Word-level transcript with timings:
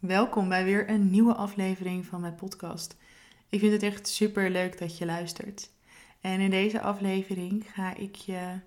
Welkom 0.00 0.48
bij 0.48 0.64
weer 0.64 0.90
een 0.90 1.10
nieuwe 1.10 1.34
aflevering 1.34 2.06
van 2.06 2.20
mijn 2.20 2.34
podcast. 2.34 2.96
Ik 3.48 3.60
vind 3.60 3.72
het 3.72 3.82
echt 3.82 4.08
super 4.08 4.50
leuk 4.50 4.78
dat 4.78 4.98
je 4.98 5.06
luistert. 5.06 5.70
En 6.20 6.40
in 6.40 6.50
deze 6.50 6.80
aflevering 6.80 7.66
ga 7.72 7.94
ik 7.96 8.14
je 8.14 8.58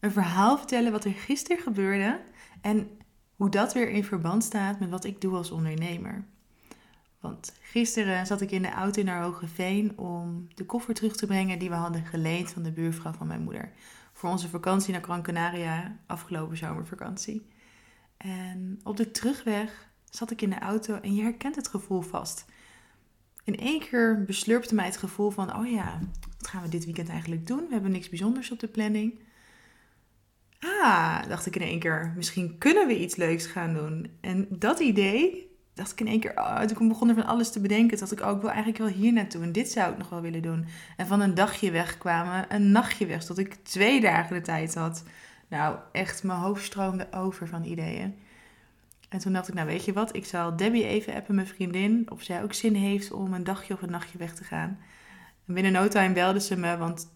een 0.00 0.12
verhaal 0.12 0.58
vertellen 0.58 0.92
wat 0.92 1.04
er 1.04 1.12
gisteren 1.12 1.62
gebeurde 1.62 2.20
en 2.60 2.90
hoe 3.36 3.50
dat 3.50 3.72
weer 3.72 3.90
in 3.90 4.04
verband 4.04 4.44
staat 4.44 4.80
met 4.80 4.90
wat 4.90 5.04
ik 5.04 5.20
doe 5.20 5.36
als 5.36 5.50
ondernemer. 5.50 6.24
Want 7.20 7.52
gisteren 7.60 8.26
zat 8.26 8.40
ik 8.40 8.50
in 8.50 8.62
de 8.62 8.72
auto 8.72 9.02
naar 9.02 9.22
Hogeveen 9.22 9.98
om 9.98 10.48
de 10.54 10.64
koffer 10.64 10.94
terug 10.94 11.16
te 11.16 11.26
brengen 11.26 11.58
die 11.58 11.68
we 11.68 11.74
hadden 11.74 12.04
geleend 12.04 12.50
van 12.50 12.62
de 12.62 12.72
buurvrouw 12.72 13.12
van 13.12 13.26
mijn 13.26 13.42
moeder. 13.42 13.72
Voor 14.12 14.30
onze 14.30 14.48
vakantie 14.48 14.92
naar 14.92 15.02
Gran 15.02 15.22
Canaria, 15.22 15.96
afgelopen 16.06 16.56
zomervakantie. 16.56 17.48
En 18.16 18.80
op 18.82 18.96
de 18.96 19.10
terugweg 19.10 19.89
zat 20.10 20.30
ik 20.30 20.42
in 20.42 20.50
de 20.50 20.58
auto 20.58 20.94
en 20.94 21.14
je 21.14 21.22
herkent 21.22 21.56
het 21.56 21.68
gevoel 21.68 22.00
vast. 22.00 22.44
In 23.44 23.58
één 23.58 23.80
keer 23.80 24.24
beslurpte 24.26 24.74
mij 24.74 24.84
het 24.84 24.96
gevoel 24.96 25.30
van, 25.30 25.56
oh 25.56 25.70
ja, 25.70 25.98
wat 26.38 26.48
gaan 26.48 26.62
we 26.62 26.68
dit 26.68 26.84
weekend 26.84 27.08
eigenlijk 27.08 27.46
doen? 27.46 27.66
We 27.66 27.72
hebben 27.72 27.90
niks 27.90 28.08
bijzonders 28.08 28.50
op 28.50 28.58
de 28.58 28.68
planning. 28.68 29.18
Ah, 30.60 31.28
dacht 31.28 31.46
ik 31.46 31.56
in 31.56 31.62
één 31.62 31.78
keer, 31.78 32.12
misschien 32.16 32.58
kunnen 32.58 32.86
we 32.86 32.98
iets 32.98 33.16
leuks 33.16 33.46
gaan 33.46 33.74
doen. 33.74 34.10
En 34.20 34.46
dat 34.50 34.80
idee, 34.80 35.50
dacht 35.74 35.92
ik 35.92 36.00
in 36.00 36.06
één 36.06 36.20
keer, 36.20 36.32
oh, 36.36 36.62
ik 36.62 36.88
begon 36.88 37.08
er 37.08 37.14
van 37.14 37.26
alles 37.26 37.50
te 37.50 37.60
bedenken, 37.60 37.98
dacht 37.98 38.12
ik, 38.12 38.20
oh, 38.20 38.34
ik 38.34 38.40
wil 38.40 38.50
eigenlijk 38.50 38.78
wel 38.78 38.88
hier 38.88 39.12
naartoe 39.12 39.42
en 39.42 39.52
dit 39.52 39.70
zou 39.70 39.92
ik 39.92 39.98
nog 39.98 40.08
wel 40.08 40.20
willen 40.20 40.42
doen. 40.42 40.66
En 40.96 41.06
van 41.06 41.20
een 41.20 41.34
dagje 41.34 41.70
weg 41.70 41.98
kwamen 41.98 42.54
een 42.54 42.72
nachtje 42.72 43.06
weg, 43.06 43.24
tot 43.24 43.38
ik 43.38 43.54
twee 43.54 44.00
dagen 44.00 44.36
de 44.36 44.42
tijd 44.42 44.74
had. 44.74 45.02
Nou, 45.48 45.76
echt, 45.92 46.22
mijn 46.22 46.38
hoofd 46.38 46.64
stroomde 46.64 47.12
over 47.12 47.48
van 47.48 47.64
ideeën. 47.64 48.14
En 49.10 49.18
toen 49.18 49.32
dacht 49.32 49.48
ik, 49.48 49.54
nou 49.54 49.66
weet 49.66 49.84
je 49.84 49.92
wat, 49.92 50.16
ik 50.16 50.24
zal 50.24 50.56
Debbie 50.56 50.86
even 50.86 51.14
appen, 51.14 51.34
mijn 51.34 51.46
vriendin, 51.46 52.10
of 52.10 52.22
zij 52.22 52.42
ook 52.42 52.52
zin 52.52 52.74
heeft 52.74 53.12
om 53.12 53.32
een 53.32 53.44
dagje 53.44 53.74
of 53.74 53.82
een 53.82 53.90
nachtje 53.90 54.18
weg 54.18 54.34
te 54.34 54.44
gaan. 54.44 54.78
En 55.46 55.54
binnen 55.54 55.72
no 55.72 55.88
time 55.88 56.12
belde 56.12 56.40
ze 56.40 56.56
me, 56.56 56.76
want 56.76 57.08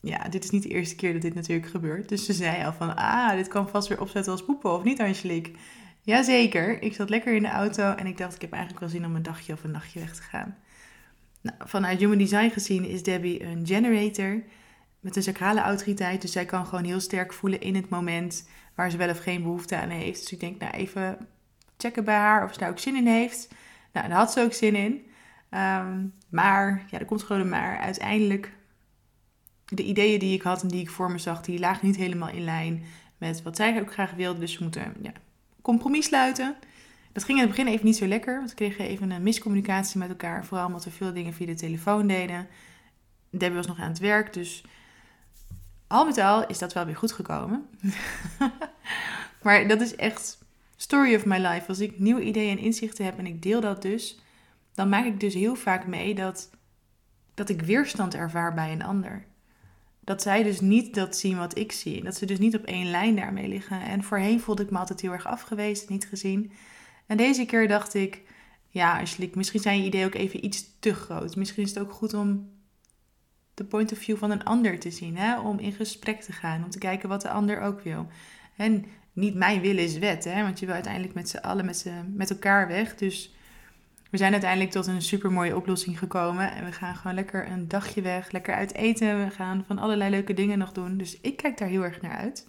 ja, 0.00 0.28
dit 0.28 0.44
is 0.44 0.50
niet 0.50 0.62
de 0.62 0.68
eerste 0.68 0.96
keer 0.96 1.12
dat 1.12 1.22
dit 1.22 1.34
natuurlijk 1.34 1.68
gebeurt. 1.68 2.08
Dus 2.08 2.24
ze 2.24 2.32
zei 2.32 2.64
al 2.64 2.72
van, 2.72 2.96
ah, 2.96 3.30
dit 3.36 3.48
kan 3.48 3.68
vast 3.68 3.88
weer 3.88 4.00
opzetten 4.00 4.32
als 4.32 4.44
poepen, 4.44 4.72
of 4.72 4.84
niet 4.84 5.00
Angelique? 5.00 5.52
Jazeker, 6.00 6.82
ik 6.82 6.94
zat 6.94 7.10
lekker 7.10 7.34
in 7.34 7.42
de 7.42 7.48
auto 7.48 7.94
en 7.94 8.06
ik 8.06 8.18
dacht, 8.18 8.34
ik 8.34 8.40
heb 8.40 8.52
eigenlijk 8.52 8.80
wel 8.80 8.90
zin 8.90 9.04
om 9.04 9.14
een 9.14 9.22
dagje 9.22 9.52
of 9.52 9.64
een 9.64 9.70
nachtje 9.70 10.00
weg 10.00 10.14
te 10.14 10.22
gaan. 10.22 10.56
Nou, 11.40 11.56
vanuit 11.58 11.98
Human 11.98 12.18
Design 12.18 12.48
gezien 12.48 12.84
is 12.84 13.02
Debbie 13.02 13.44
een 13.44 13.66
generator 13.66 14.42
met 15.06 15.16
een 15.16 15.22
sacrale 15.22 15.60
autoriteit. 15.60 16.20
Dus 16.20 16.32
zij 16.32 16.44
kan 16.44 16.66
gewoon 16.66 16.84
heel 16.84 17.00
sterk 17.00 17.32
voelen 17.32 17.60
in 17.60 17.74
het 17.74 17.88
moment 17.88 18.48
waar 18.74 18.90
ze 18.90 18.96
wel 18.96 19.10
of 19.10 19.18
geen 19.18 19.42
behoefte 19.42 19.76
aan 19.76 19.88
heeft. 19.88 20.20
Dus 20.20 20.32
ik 20.32 20.40
denk, 20.40 20.60
nou 20.60 20.72
even 20.72 21.28
checken 21.76 22.04
bij 22.04 22.16
haar 22.16 22.44
of 22.44 22.52
ze 22.52 22.58
daar 22.58 22.70
ook 22.70 22.78
zin 22.78 22.96
in 22.96 23.06
heeft. 23.06 23.48
Nou, 23.92 24.08
daar 24.08 24.16
had 24.16 24.32
ze 24.32 24.40
ook 24.40 24.52
zin 24.52 24.74
in. 24.74 24.92
Um, 25.50 26.14
maar, 26.28 26.84
ja, 26.90 26.98
er 26.98 27.04
komt 27.04 27.22
gewoon 27.22 27.42
een 27.42 27.48
maar. 27.48 27.78
Uiteindelijk, 27.78 28.52
de 29.64 29.82
ideeën 29.82 30.18
die 30.18 30.34
ik 30.34 30.42
had 30.42 30.62
en 30.62 30.68
die 30.68 30.80
ik 30.80 30.90
voor 30.90 31.10
me 31.10 31.18
zag, 31.18 31.40
die 31.40 31.58
lagen 31.58 31.86
niet 31.86 31.96
helemaal 31.96 32.28
in 32.28 32.44
lijn 32.44 32.82
met 33.18 33.42
wat 33.42 33.56
zij 33.56 33.80
ook 33.80 33.92
graag 33.92 34.12
wilde. 34.12 34.40
Dus 34.40 34.58
we 34.58 34.62
moeten 34.62 34.94
ja, 35.02 35.12
compromis 35.62 36.06
sluiten. 36.06 36.56
Dat 37.12 37.24
ging 37.24 37.38
in 37.38 37.44
het 37.44 37.56
begin 37.56 37.72
even 37.72 37.86
niet 37.86 37.96
zo 37.96 38.06
lekker, 38.06 38.36
want 38.36 38.50
we 38.50 38.56
kregen 38.56 38.84
even 38.84 39.10
een 39.10 39.22
miscommunicatie 39.22 39.98
met 39.98 40.08
elkaar. 40.08 40.44
Vooral 40.44 40.66
omdat 40.66 40.84
we 40.84 40.90
veel 40.90 41.12
dingen 41.12 41.34
via 41.34 41.46
de 41.46 41.54
telefoon 41.54 42.06
deden. 42.06 42.46
Debbie 43.30 43.56
was 43.56 43.66
nog 43.66 43.78
aan 43.78 43.88
het 43.88 43.98
werk, 43.98 44.32
dus 44.32 44.64
al 45.86 46.04
met 46.04 46.18
al 46.18 46.46
is 46.46 46.58
dat 46.58 46.72
wel 46.72 46.84
weer 46.84 46.96
goed 46.96 47.12
gekomen. 47.12 47.66
maar 49.42 49.68
dat 49.68 49.80
is 49.80 49.96
echt 49.96 50.38
story 50.76 51.14
of 51.14 51.24
my 51.24 51.38
life. 51.38 51.68
Als 51.68 51.80
ik 51.80 51.98
nieuwe 51.98 52.22
ideeën 52.22 52.58
en 52.58 52.64
inzichten 52.64 53.04
heb 53.04 53.18
en 53.18 53.26
ik 53.26 53.42
deel 53.42 53.60
dat 53.60 53.82
dus, 53.82 54.20
dan 54.74 54.88
maak 54.88 55.04
ik 55.04 55.20
dus 55.20 55.34
heel 55.34 55.54
vaak 55.54 55.86
mee 55.86 56.14
dat, 56.14 56.50
dat 57.34 57.48
ik 57.48 57.62
weerstand 57.62 58.14
ervaar 58.14 58.54
bij 58.54 58.72
een 58.72 58.84
ander. 58.84 59.24
Dat 60.00 60.22
zij 60.22 60.42
dus 60.42 60.60
niet 60.60 60.94
dat 60.94 61.16
zien 61.16 61.36
wat 61.36 61.58
ik 61.58 61.72
zie. 61.72 62.04
Dat 62.04 62.16
ze 62.16 62.26
dus 62.26 62.38
niet 62.38 62.56
op 62.56 62.64
één 62.64 62.90
lijn 62.90 63.16
daarmee 63.16 63.48
liggen. 63.48 63.80
En 63.80 64.02
voorheen 64.02 64.40
voelde 64.40 64.62
ik 64.62 64.70
me 64.70 64.78
altijd 64.78 65.00
heel 65.00 65.12
erg 65.12 65.26
afgewezen, 65.26 65.86
niet 65.88 66.06
gezien. 66.06 66.52
En 67.06 67.16
deze 67.16 67.46
keer 67.46 67.68
dacht 67.68 67.94
ik, 67.94 68.22
ja, 68.68 68.98
Angelique, 68.98 69.36
misschien 69.36 69.60
zijn 69.60 69.78
je 69.78 69.86
ideeën 69.86 70.06
ook 70.06 70.14
even 70.14 70.44
iets 70.44 70.64
te 70.78 70.94
groot. 70.94 71.36
Misschien 71.36 71.62
is 71.62 71.74
het 71.74 71.78
ook 71.78 71.92
goed 71.92 72.14
om 72.14 72.50
de 73.56 73.64
point 73.64 73.92
of 73.92 73.98
view 73.98 74.16
van 74.16 74.30
een 74.30 74.44
ander 74.44 74.78
te 74.78 74.90
zien. 74.90 75.16
Hè? 75.16 75.40
Om 75.40 75.58
in 75.58 75.72
gesprek 75.72 76.20
te 76.20 76.32
gaan, 76.32 76.64
om 76.64 76.70
te 76.70 76.78
kijken 76.78 77.08
wat 77.08 77.22
de 77.22 77.30
ander 77.30 77.60
ook 77.60 77.80
wil. 77.80 78.06
En 78.56 78.84
niet 79.12 79.34
mijn 79.34 79.60
wil 79.60 79.78
is 79.78 79.98
wet, 79.98 80.24
hè? 80.24 80.42
want 80.42 80.58
je 80.58 80.66
wil 80.66 80.74
uiteindelijk 80.74 81.14
met 81.14 81.28
z'n 81.28 81.36
allen 81.36 81.64
met, 81.64 81.92
met 82.14 82.30
elkaar 82.30 82.68
weg. 82.68 82.96
Dus 82.96 83.34
we 84.10 84.16
zijn 84.16 84.32
uiteindelijk 84.32 84.70
tot 84.70 84.86
een 84.86 85.02
super 85.02 85.32
mooie 85.32 85.56
oplossing 85.56 85.98
gekomen. 85.98 86.52
En 86.52 86.64
we 86.64 86.72
gaan 86.72 86.96
gewoon 86.96 87.14
lekker 87.14 87.50
een 87.50 87.68
dagje 87.68 88.02
weg, 88.02 88.30
lekker 88.30 88.54
uit 88.54 88.74
eten. 88.74 89.24
We 89.24 89.30
gaan 89.30 89.64
van 89.66 89.78
allerlei 89.78 90.10
leuke 90.10 90.34
dingen 90.34 90.58
nog 90.58 90.72
doen. 90.72 90.96
Dus 90.96 91.20
ik 91.20 91.36
kijk 91.36 91.58
daar 91.58 91.68
heel 91.68 91.84
erg 91.84 92.00
naar 92.00 92.16
uit. 92.16 92.48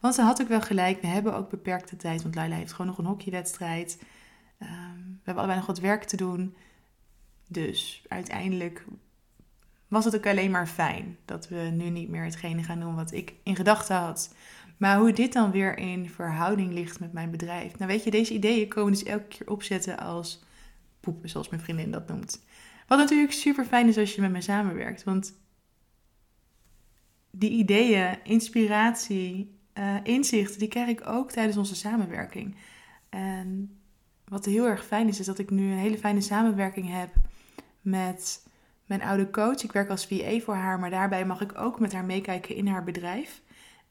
Want 0.00 0.14
ze 0.14 0.22
had 0.22 0.40
ook 0.40 0.48
wel 0.48 0.60
gelijk, 0.60 1.00
we 1.00 1.06
hebben 1.06 1.34
ook 1.34 1.50
beperkte 1.50 1.96
tijd. 1.96 2.22
Want 2.22 2.34
Laila 2.34 2.56
heeft 2.56 2.72
gewoon 2.72 2.86
nog 2.86 2.98
een 2.98 3.04
hockeywedstrijd. 3.04 3.98
Um, 4.62 4.68
we 5.06 5.24
hebben 5.24 5.36
allebei 5.36 5.58
nog 5.58 5.66
wat 5.66 5.78
werk 5.78 6.04
te 6.04 6.16
doen. 6.16 6.56
Dus 7.46 8.04
uiteindelijk 8.08 8.84
was 9.88 10.04
het 10.04 10.16
ook 10.16 10.26
alleen 10.26 10.50
maar 10.50 10.66
fijn 10.66 11.16
dat 11.24 11.48
we 11.48 11.56
nu 11.56 11.90
niet 11.90 12.08
meer 12.08 12.24
hetgene 12.24 12.62
gaan 12.62 12.80
doen 12.80 12.94
wat 12.94 13.12
ik 13.12 13.34
in 13.42 13.56
gedachten 13.56 13.96
had. 13.96 14.34
Maar 14.76 14.98
hoe 14.98 15.12
dit 15.12 15.32
dan 15.32 15.50
weer 15.50 15.78
in 15.78 16.10
verhouding 16.10 16.72
ligt 16.72 17.00
met 17.00 17.12
mijn 17.12 17.30
bedrijf. 17.30 17.78
Nou 17.78 17.90
weet 17.90 18.04
je, 18.04 18.10
deze 18.10 18.34
ideeën 18.34 18.68
komen 18.68 18.92
dus 18.92 19.02
elke 19.02 19.26
keer 19.28 19.50
opzetten 19.50 19.98
als 19.98 20.44
poepen, 21.00 21.28
zoals 21.28 21.48
mijn 21.48 21.62
vriendin 21.62 21.90
dat 21.90 22.08
noemt. 22.08 22.44
Wat 22.86 22.98
natuurlijk 22.98 23.32
super 23.32 23.64
fijn 23.64 23.88
is 23.88 23.98
als 23.98 24.14
je 24.14 24.20
met 24.20 24.30
mij 24.30 24.40
samenwerkt. 24.40 25.04
Want 25.04 25.32
die 27.30 27.50
ideeën, 27.50 28.18
inspiratie, 28.24 29.58
uh, 29.74 29.96
inzichten, 30.02 30.58
die 30.58 30.68
krijg 30.68 30.88
ik 30.88 31.06
ook 31.06 31.30
tijdens 31.30 31.56
onze 31.56 31.74
samenwerking. 31.74 32.56
En 33.08 33.78
wat 34.24 34.44
heel 34.44 34.66
erg 34.66 34.84
fijn 34.84 35.08
is, 35.08 35.20
is 35.20 35.26
dat 35.26 35.38
ik 35.38 35.50
nu 35.50 35.70
een 35.70 35.78
hele 35.78 35.98
fijne 35.98 36.20
samenwerking 36.20 36.90
heb 36.90 37.10
met 37.80 38.46
mijn 38.88 39.02
oude 39.02 39.30
coach. 39.30 39.62
Ik 39.62 39.72
werk 39.72 39.88
als 39.88 40.06
VA 40.06 40.38
voor 40.38 40.54
haar, 40.54 40.78
maar 40.78 40.90
daarbij 40.90 41.26
mag 41.26 41.40
ik 41.40 41.58
ook 41.58 41.80
met 41.80 41.92
haar 41.92 42.04
meekijken 42.04 42.54
in 42.54 42.66
haar 42.66 42.84
bedrijf. 42.84 43.42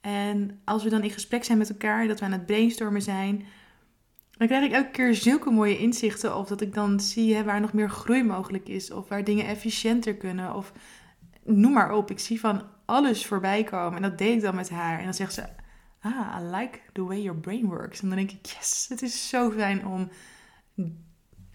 En 0.02 0.62
als 0.64 0.84
we 0.84 0.90
dan 0.90 1.04
in 1.04 1.10
gesprek 1.10 1.44
zijn 1.44 1.58
met 1.58 1.70
elkaar, 1.70 2.08
dat 2.08 2.20
we 2.20 2.26
aan 2.26 2.32
het 2.32 2.46
brainstormen 2.46 3.02
zijn, 3.02 3.46
dan 4.32 4.48
krijg 4.48 4.66
ik 4.66 4.72
elke 4.72 4.92
keer 4.92 5.16
zulke 5.16 5.52
mooie 5.52 5.78
inzichten. 5.78 6.38
Of 6.38 6.48
dat 6.48 6.62
ik 6.62 6.74
dan 6.74 7.00
zie 7.00 7.36
hè, 7.36 7.44
waar 7.44 7.62
nog 7.62 7.74
meer 7.74 7.90
groei 7.90 8.24
mogelijk 8.24 8.68
is, 8.68 8.92
of 8.92 9.08
waar 9.08 9.24
dingen 9.24 9.46
efficiënter 9.46 10.16
kunnen, 10.16 10.56
of 10.56 10.72
noem 11.44 11.74
maar 11.74 11.92
op. 11.92 12.12
Ik 12.12 12.20
zie 12.20 12.40
van 12.40 12.64
alles 12.86 13.26
voorbij 13.26 13.64
komen. 13.64 13.96
En 13.96 14.10
dat 14.10 14.18
deed 14.18 14.36
ik 14.36 14.42
dan 14.42 14.56
met 14.56 14.70
haar. 14.70 14.98
En 14.98 15.04
dan 15.04 15.14
zegt 15.14 15.34
ze, 15.34 15.44
ah, 16.00 16.42
I 16.42 16.56
like 16.56 16.80
the 16.94 17.04
way 17.04 17.22
your 17.22 17.40
brain 17.40 17.66
works. 17.66 18.02
En 18.02 18.08
dan 18.08 18.18
denk 18.18 18.32
ik, 18.32 18.46
yes, 18.46 18.86
het 18.90 19.02
is 19.02 19.30
zo 19.30 19.52
fijn 19.52 19.88
om 19.88 20.10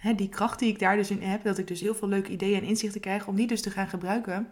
hè, 0.02 0.14
die 0.14 0.28
kracht 0.28 0.58
die 0.58 0.68
ik 0.68 0.78
daar 0.78 0.96
dus 0.96 1.10
in 1.10 1.22
heb, 1.22 1.42
dat 1.42 1.58
ik 1.58 1.66
dus 1.66 1.80
heel 1.80 1.94
veel 1.94 2.08
leuke 2.08 2.30
ideeën 2.30 2.60
en 2.60 2.68
inzichten 2.68 3.00
krijg, 3.00 3.26
om 3.26 3.36
die 3.36 3.46
dus 3.46 3.62
te 3.62 3.70
gaan 3.70 3.88
gebruiken 3.88 4.48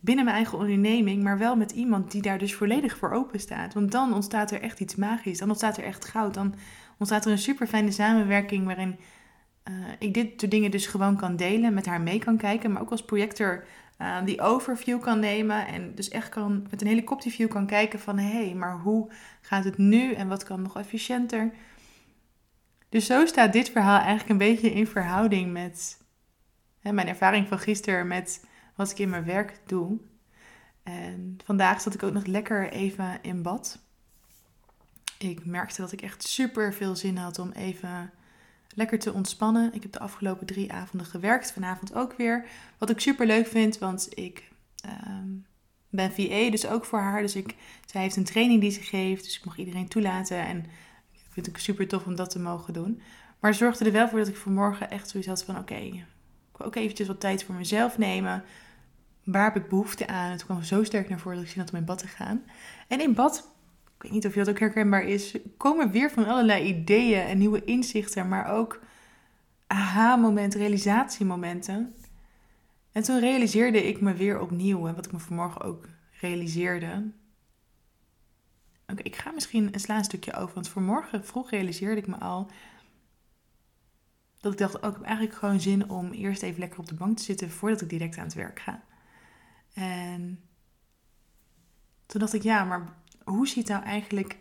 binnen 0.00 0.24
mijn 0.24 0.36
eigen 0.36 0.58
onderneming, 0.58 1.22
maar 1.22 1.38
wel 1.38 1.56
met 1.56 1.70
iemand 1.70 2.10
die 2.10 2.22
daar 2.22 2.38
dus 2.38 2.54
volledig 2.54 2.96
voor 2.96 3.10
open 3.10 3.40
staat. 3.40 3.74
Want 3.74 3.92
dan 3.92 4.14
ontstaat 4.14 4.50
er 4.50 4.60
echt 4.60 4.80
iets 4.80 4.94
magisch, 4.94 5.38
dan 5.38 5.48
ontstaat 5.48 5.76
er 5.76 5.84
echt 5.84 6.04
goud, 6.04 6.34
dan 6.34 6.54
ontstaat 6.98 7.24
er 7.24 7.30
een 7.30 7.38
super 7.38 7.66
fijne 7.66 7.90
samenwerking 7.90 8.64
waarin 8.66 8.96
uh, 9.70 9.74
ik 9.98 10.14
dit 10.14 10.32
soort 10.36 10.50
dingen 10.50 10.70
dus 10.70 10.86
gewoon 10.86 11.16
kan 11.16 11.36
delen, 11.36 11.74
met 11.74 11.86
haar 11.86 12.00
mee 12.00 12.18
kan 12.18 12.36
kijken, 12.36 12.72
maar 12.72 12.82
ook 12.82 12.90
als 12.90 13.04
projector 13.04 13.64
uh, 13.98 14.16
die 14.24 14.40
overview 14.40 15.00
kan 15.00 15.20
nemen 15.20 15.66
en 15.66 15.94
dus 15.94 16.08
echt 16.08 16.28
kan 16.28 16.66
met 16.70 16.80
een 16.80 16.86
helikopterview 16.86 17.48
kan 17.48 17.66
kijken 17.66 18.00
van 18.00 18.18
hé, 18.18 18.44
hey, 18.44 18.54
maar 18.54 18.78
hoe 18.78 19.10
gaat 19.40 19.64
het 19.64 19.78
nu 19.78 20.12
en 20.12 20.28
wat 20.28 20.44
kan 20.44 20.62
nog 20.62 20.78
efficiënter? 20.78 21.52
Dus 22.88 23.06
zo 23.06 23.26
staat 23.26 23.52
dit 23.52 23.70
verhaal 23.70 23.98
eigenlijk 23.98 24.28
een 24.28 24.38
beetje 24.38 24.72
in 24.72 24.86
verhouding 24.86 25.52
met 25.52 25.98
hè, 26.80 26.92
mijn 26.92 27.08
ervaring 27.08 27.48
van 27.48 27.58
gisteren 27.58 28.06
met 28.06 28.44
wat 28.74 28.90
ik 28.90 28.98
in 28.98 29.10
mijn 29.10 29.24
werk 29.24 29.60
doe. 29.66 29.98
En 30.82 31.38
vandaag 31.44 31.80
zat 31.80 31.94
ik 31.94 32.02
ook 32.02 32.12
nog 32.12 32.26
lekker 32.26 32.70
even 32.70 33.18
in 33.22 33.42
bad. 33.42 33.78
Ik 35.18 35.44
merkte 35.44 35.80
dat 35.80 35.92
ik 35.92 36.02
echt 36.02 36.22
super 36.22 36.74
veel 36.74 36.96
zin 36.96 37.16
had 37.16 37.38
om 37.38 37.50
even 37.50 38.10
lekker 38.74 38.98
te 38.98 39.12
ontspannen. 39.12 39.74
Ik 39.74 39.82
heb 39.82 39.92
de 39.92 39.98
afgelopen 39.98 40.46
drie 40.46 40.72
avonden 40.72 41.06
gewerkt, 41.06 41.52
vanavond 41.52 41.94
ook 41.94 42.12
weer. 42.12 42.46
Wat 42.78 42.90
ik 42.90 43.00
super 43.00 43.26
leuk 43.26 43.46
vind, 43.46 43.78
want 43.78 44.08
ik 44.18 44.50
ehm, 44.80 45.28
ben 45.88 46.12
VA, 46.12 46.50
dus 46.50 46.66
ook 46.66 46.84
voor 46.84 46.98
haar. 46.98 47.22
Dus 47.22 47.34
ik, 47.34 47.54
zij 47.86 48.02
heeft 48.02 48.16
een 48.16 48.24
training 48.24 48.60
die 48.60 48.70
ze 48.70 48.82
geeft, 48.82 49.24
dus 49.24 49.38
ik 49.38 49.44
mag 49.44 49.58
iedereen 49.58 49.88
toelaten. 49.88 50.46
En 50.46 50.64
vind 51.44 51.56
ik 51.56 51.62
super 51.62 51.88
tof 51.88 52.06
om 52.06 52.16
dat 52.16 52.30
te 52.30 52.38
mogen 52.38 52.72
doen. 52.72 53.00
Maar 53.40 53.54
zorgde 53.54 53.84
er 53.84 53.92
wel 53.92 54.08
voor 54.08 54.18
dat 54.18 54.28
ik 54.28 54.36
vanmorgen 54.36 54.90
echt 54.90 55.08
zoiets 55.08 55.28
had 55.28 55.44
van... 55.44 55.58
oké, 55.58 55.74
ik 55.74 56.04
wil 56.56 56.66
ook 56.66 56.74
eventjes 56.74 57.06
wat 57.06 57.20
tijd 57.20 57.44
voor 57.44 57.54
mezelf 57.54 57.98
nemen. 57.98 58.44
Waar 59.24 59.44
heb 59.44 59.56
ik 59.62 59.68
behoefte 59.68 60.06
aan? 60.06 60.30
Het 60.30 60.44
kwam 60.44 60.62
zo 60.62 60.84
sterk 60.84 61.08
naar 61.08 61.18
voren 61.18 61.36
dat 61.36 61.46
ik 61.46 61.52
zin 61.52 61.60
had 61.60 61.72
om 61.72 61.78
in 61.78 61.84
bad 61.84 61.98
te 61.98 62.06
gaan. 62.06 62.42
En 62.88 63.00
in 63.00 63.14
bad 63.14 63.56
ik 63.98 64.04
weet 64.04 64.12
niet 64.12 64.26
of 64.26 64.32
je 64.32 64.38
dat 64.38 64.48
ook 64.48 64.58
herkenbaar 64.58 65.02
is, 65.02 65.36
komen 65.56 65.90
weer 65.90 66.10
van 66.10 66.26
allerlei 66.26 66.64
ideeën 66.64 67.20
en 67.20 67.38
nieuwe 67.38 67.64
inzichten, 67.64 68.28
maar 68.28 68.50
ook 68.50 68.80
aha-momenten, 69.66 70.60
realisatiemomenten. 70.60 71.94
En 72.92 73.02
toen 73.02 73.20
realiseerde 73.20 73.88
ik 73.88 74.00
me 74.00 74.14
weer 74.14 74.40
opnieuw, 74.40 74.86
en 74.86 74.94
wat 74.94 75.06
ik 75.06 75.12
me 75.12 75.18
vanmorgen 75.18 75.60
ook 75.60 75.88
realiseerde. 76.20 77.10
Oké, 78.92 79.02
ik 79.02 79.16
ga 79.16 79.30
misschien 79.30 79.74
een 79.74 79.80
slaan 79.80 80.04
stukje 80.04 80.34
over, 80.34 80.54
want 80.54 80.68
vanmorgen 80.68 81.24
vroeg 81.24 81.50
realiseerde 81.50 82.00
ik 82.00 82.06
me 82.06 82.16
al 82.16 82.50
dat 84.40 84.52
ik 84.52 84.58
dacht, 84.58 84.82
ook 84.82 84.96
ik 84.96 85.02
eigenlijk 85.02 85.36
gewoon 85.36 85.60
zin 85.60 85.90
om 85.90 86.12
eerst 86.12 86.42
even 86.42 86.60
lekker 86.60 86.78
op 86.78 86.86
de 86.86 86.94
bank 86.94 87.16
te 87.16 87.22
zitten 87.22 87.50
voordat 87.50 87.80
ik 87.80 87.88
direct 87.88 88.18
aan 88.18 88.24
het 88.24 88.34
werk 88.34 88.60
ga. 88.60 88.82
En 89.72 90.40
toen 92.06 92.20
dacht 92.20 92.32
ik, 92.32 92.42
ja, 92.42 92.64
maar 92.64 92.94
hoe 93.24 93.48
ziet 93.48 93.68
nou 93.68 93.84
eigenlijk 93.84 94.38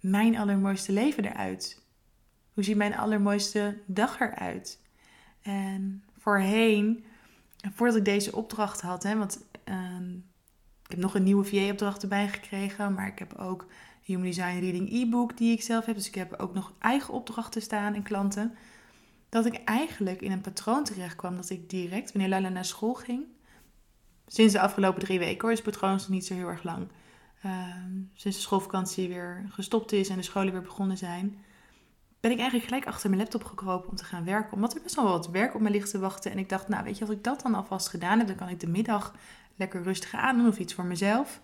mijn 0.00 0.36
allermooiste 0.36 0.92
leven 0.92 1.24
eruit? 1.24 1.82
Hoe 2.52 2.64
ziet 2.64 2.76
mijn 2.76 2.96
allermooiste 2.96 3.82
dag 3.86 4.20
eruit? 4.20 4.80
En 5.42 6.04
voorheen, 6.18 7.04
voordat 7.72 7.96
ik 7.96 8.04
deze 8.04 8.36
opdracht 8.36 8.80
had, 8.80 9.02
hè, 9.02 9.16
want 9.16 9.44
ik 9.64 10.21
heb 10.92 11.00
nog 11.00 11.14
een 11.14 11.22
nieuwe 11.22 11.44
VA-opdracht 11.44 12.02
erbij 12.02 12.28
gekregen, 12.28 12.94
maar 12.94 13.06
ik 13.06 13.18
heb 13.18 13.34
ook 13.34 13.66
Human 14.02 14.24
Design 14.24 14.58
Reading 14.58 14.92
e-book 14.92 15.36
die 15.36 15.52
ik 15.52 15.62
zelf 15.62 15.84
heb. 15.84 15.94
Dus 15.94 16.06
ik 16.06 16.14
heb 16.14 16.34
ook 16.40 16.54
nog 16.54 16.72
eigen 16.78 17.14
opdrachten 17.14 17.62
staan 17.62 17.94
en 17.94 18.02
klanten. 18.02 18.54
Dat 19.28 19.46
ik 19.46 19.54
eigenlijk 19.64 20.20
in 20.20 20.32
een 20.32 20.40
patroon 20.40 20.84
terecht 20.84 21.16
kwam 21.16 21.36
dat 21.36 21.50
ik 21.50 21.70
direct, 21.70 22.12
wanneer 22.12 22.30
Lala 22.30 22.48
naar 22.48 22.64
school 22.64 22.94
ging, 22.94 23.24
sinds 24.26 24.52
de 24.52 24.60
afgelopen 24.60 25.00
drie 25.00 25.18
weken 25.18 25.40
hoor, 25.40 25.50
is 25.50 25.58
het 25.58 25.70
patroon 25.70 25.92
nog 25.92 26.08
niet 26.08 26.26
zo 26.26 26.34
heel 26.34 26.48
erg 26.48 26.62
lang. 26.62 26.88
Ehm, 27.42 27.92
sinds 28.14 28.36
de 28.36 28.42
schoolvakantie 28.42 29.08
weer 29.08 29.46
gestopt 29.48 29.92
is 29.92 30.08
en 30.08 30.16
de 30.16 30.22
scholen 30.22 30.52
weer 30.52 30.62
begonnen 30.62 30.98
zijn, 30.98 31.44
ben 32.20 32.30
ik 32.30 32.38
eigenlijk 32.38 32.68
gelijk 32.68 32.86
achter 32.86 33.08
mijn 33.08 33.20
laptop 33.20 33.44
gekropen 33.44 33.90
om 33.90 33.96
te 33.96 34.04
gaan 34.04 34.24
werken. 34.24 34.52
Omdat 34.52 34.74
er 34.74 34.82
best 34.82 34.94
wel 34.94 35.04
wat 35.04 35.30
werk 35.30 35.54
op 35.54 35.60
me 35.60 35.70
ligt 35.70 35.90
te 35.90 35.98
wachten. 35.98 36.30
En 36.30 36.38
ik 36.38 36.48
dacht, 36.48 36.68
nou 36.68 36.84
weet 36.84 36.98
je, 36.98 37.04
als 37.04 37.14
ik 37.14 37.24
dat 37.24 37.42
dan 37.42 37.54
alvast 37.54 37.88
gedaan 37.88 38.18
heb, 38.18 38.26
dan 38.26 38.36
kan 38.36 38.48
ik 38.48 38.60
de 38.60 38.68
middag 38.68 39.14
lekker 39.56 39.82
rustig 39.82 40.14
aan 40.14 40.36
doen 40.36 40.48
of 40.48 40.58
iets 40.58 40.74
voor 40.74 40.84
mezelf. 40.84 41.40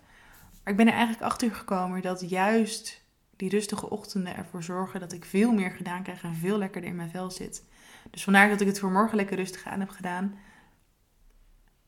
Maar 0.63 0.71
ik 0.71 0.77
ben 0.77 0.87
er 0.87 0.93
eigenlijk 0.93 1.23
achter 1.23 1.55
gekomen 1.55 2.01
dat 2.01 2.29
juist 2.29 3.03
die 3.35 3.49
rustige 3.49 3.89
ochtenden 3.89 4.35
ervoor 4.35 4.63
zorgen 4.63 4.99
dat 4.99 5.13
ik 5.13 5.25
veel 5.25 5.51
meer 5.51 5.71
gedaan 5.71 6.03
krijg 6.03 6.23
en 6.23 6.35
veel 6.35 6.57
lekkerder 6.57 6.89
in 6.89 6.95
mijn 6.95 7.09
vel 7.09 7.31
zit. 7.31 7.63
Dus 8.11 8.23
vandaar 8.23 8.49
dat 8.49 8.61
ik 8.61 8.67
het 8.67 8.79
voor 8.79 8.91
morgen 8.91 9.17
lekker 9.17 9.37
rustig 9.37 9.65
aan 9.65 9.79
heb 9.79 9.89
gedaan. 9.89 10.39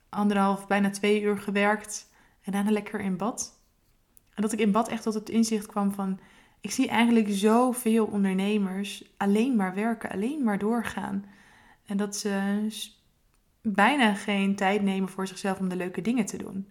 Anderhalf, 0.09 0.67
bijna 0.67 0.89
twee 0.89 1.21
uur 1.21 1.37
gewerkt 1.37 2.09
en 2.41 2.51
daarna 2.51 2.71
lekker 2.71 2.99
in 2.99 3.17
bad. 3.17 3.59
En 4.33 4.41
dat 4.41 4.51
ik 4.51 4.59
in 4.59 4.71
bad 4.71 4.87
echt 4.87 5.03
tot 5.03 5.13
het 5.13 5.29
inzicht 5.29 5.65
kwam 5.65 5.91
van... 5.91 6.19
Ik 6.61 6.71
zie 6.71 6.87
eigenlijk 6.87 7.27
zoveel 7.29 8.05
ondernemers 8.05 9.13
alleen 9.17 9.55
maar 9.55 9.73
werken, 9.73 10.09
alleen 10.09 10.43
maar 10.43 10.57
doorgaan. 10.57 11.25
En 11.85 11.97
dat 11.97 12.15
ze 12.15 12.67
bijna 13.61 14.13
geen 14.13 14.55
tijd 14.55 14.81
nemen 14.81 15.09
voor 15.09 15.27
zichzelf 15.27 15.59
om 15.59 15.69
de 15.69 15.75
leuke 15.75 16.01
dingen 16.01 16.25
te 16.25 16.37
doen. 16.37 16.67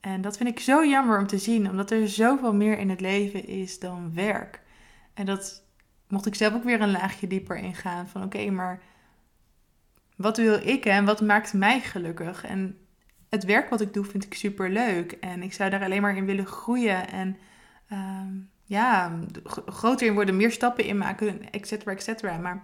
En 0.00 0.20
dat 0.20 0.36
vind 0.36 0.48
ik 0.48 0.60
zo 0.60 0.84
jammer 0.84 1.18
om 1.18 1.26
te 1.26 1.38
zien, 1.38 1.70
omdat 1.70 1.90
er 1.90 2.08
zoveel 2.08 2.54
meer 2.54 2.78
in 2.78 2.90
het 2.90 3.00
leven 3.00 3.46
is 3.46 3.78
dan 3.78 4.14
werk. 4.14 4.62
En 5.14 5.26
dat 5.26 5.64
mocht 6.08 6.26
ik 6.26 6.34
zelf 6.34 6.54
ook 6.54 6.64
weer 6.64 6.80
een 6.80 6.90
laagje 6.90 7.26
dieper 7.26 7.56
ingaan 7.56 8.08
van 8.08 8.22
oké, 8.22 8.50
maar 8.50 8.82
wat 10.16 10.36
wil 10.36 10.60
ik 10.66 10.84
en 10.84 11.04
wat 11.04 11.20
maakt 11.20 11.52
mij 11.52 11.80
gelukkig? 11.80 12.44
En 12.44 12.78
het 13.28 13.44
werk 13.44 13.70
wat 13.70 13.80
ik 13.80 13.94
doe 13.94 14.04
vind 14.04 14.24
ik 14.24 14.34
super 14.34 14.70
leuk 14.70 15.12
en 15.12 15.42
ik 15.42 15.52
zou 15.52 15.70
daar 15.70 15.84
alleen 15.84 16.02
maar 16.02 16.16
in 16.16 16.26
willen 16.26 16.46
groeien 16.46 17.08
en 17.08 17.36
uh, 17.92 18.20
ja, 18.64 19.18
groter 19.66 20.06
in 20.06 20.14
worden, 20.14 20.36
meer 20.36 20.52
stappen 20.52 20.84
in 20.84 20.98
maken, 20.98 21.50
et 21.50 21.66
cetera, 21.66 21.92
et 21.92 22.02
cetera. 22.02 22.38
Maar 22.38 22.62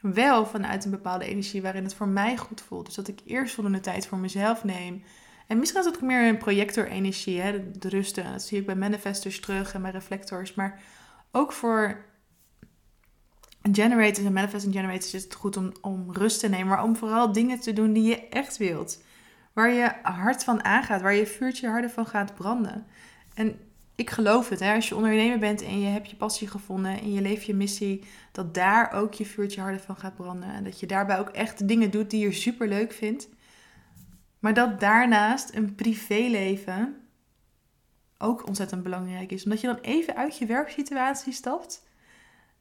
wel 0.00 0.46
vanuit 0.46 0.84
een 0.84 0.90
bepaalde 0.90 1.24
energie 1.24 1.62
waarin 1.62 1.84
het 1.84 1.94
voor 1.94 2.08
mij 2.08 2.36
goed 2.36 2.60
voelt. 2.60 2.86
Dus 2.86 2.94
dat 2.94 3.08
ik 3.08 3.20
eerst 3.24 3.54
voldoende 3.54 3.80
tijd 3.80 4.06
voor 4.06 4.18
mezelf 4.18 4.64
neem. 4.64 5.02
En 5.46 5.58
misschien 5.58 5.80
is 5.80 5.86
het 5.86 6.00
meer 6.00 6.28
een 6.28 6.38
projector-energie, 6.38 7.40
hè, 7.40 7.70
de, 7.78 7.88
rusten. 7.88 8.32
Dat 8.32 8.42
zie 8.42 8.58
ik 8.58 8.66
bij 8.66 8.74
manifestors 8.74 9.40
terug 9.40 9.74
en 9.74 9.82
bij 9.82 9.90
reflectors. 9.90 10.54
Maar 10.54 10.80
ook 11.30 11.52
voor 11.52 12.04
generators 13.72 14.26
en 14.26 14.32
manifesting 14.32 14.74
generators 14.74 15.14
is 15.14 15.22
het 15.22 15.34
goed 15.34 15.56
om, 15.56 15.72
om 15.80 16.12
rust 16.12 16.40
te 16.40 16.48
nemen. 16.48 16.66
Maar 16.66 16.82
om 16.82 16.96
vooral 16.96 17.32
dingen 17.32 17.60
te 17.60 17.72
doen 17.72 17.92
die 17.92 18.08
je 18.08 18.28
echt 18.28 18.56
wilt. 18.56 19.02
Waar 19.52 19.70
je 19.70 19.92
hart 20.02 20.44
van 20.44 20.64
aangaat, 20.64 21.02
waar 21.02 21.14
je 21.14 21.26
vuurtje 21.26 21.68
harder 21.68 21.90
van 21.90 22.06
gaat 22.06 22.34
branden. 22.34 22.86
En 23.34 23.58
ik 24.00 24.10
geloof 24.10 24.48
het. 24.48 24.60
Hè? 24.60 24.74
Als 24.74 24.88
je 24.88 24.96
ondernemer 24.96 25.38
bent 25.38 25.62
en 25.62 25.80
je 25.80 25.86
hebt 25.86 26.10
je 26.10 26.16
passie 26.16 26.48
gevonden 26.48 27.00
en 27.00 27.12
je 27.12 27.20
leeft 27.20 27.46
je 27.46 27.54
missie, 27.54 28.04
dat 28.32 28.54
daar 28.54 28.92
ook 28.92 29.14
je 29.14 29.24
vuurtje 29.24 29.60
harder 29.60 29.80
van 29.80 29.96
gaat 29.96 30.16
branden. 30.16 30.48
En 30.48 30.64
dat 30.64 30.80
je 30.80 30.86
daarbij 30.86 31.18
ook 31.18 31.28
echt 31.28 31.68
dingen 31.68 31.90
doet 31.90 32.10
die 32.10 32.20
je 32.20 32.32
super 32.32 32.68
leuk 32.68 32.92
vindt. 32.92 33.28
Maar 34.38 34.54
dat 34.54 34.80
daarnaast 34.80 35.54
een 35.54 35.74
privéleven 35.74 36.96
ook 38.18 38.46
ontzettend 38.46 38.82
belangrijk 38.82 39.32
is. 39.32 39.44
Omdat 39.44 39.60
je 39.60 39.66
dan 39.66 39.78
even 39.80 40.16
uit 40.16 40.38
je 40.38 40.46
werksituatie 40.46 41.32
stapt. 41.32 41.88